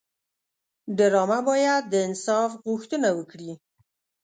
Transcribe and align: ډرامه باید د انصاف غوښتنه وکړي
ډرامه 0.97 1.39
باید 1.49 1.83
د 1.87 1.93
انصاف 2.07 2.51
غوښتنه 2.65 3.09
وکړي 3.17 3.51